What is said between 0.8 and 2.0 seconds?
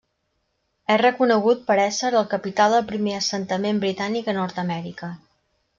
És reconegut per